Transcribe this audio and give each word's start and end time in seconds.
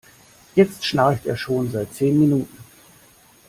Jetzt 0.55 0.83
schnarcht 0.83 1.27
er 1.27 1.37
schon 1.37 1.69
seit 1.69 1.93
zehn 1.93 2.19
Minuten. 2.19 2.57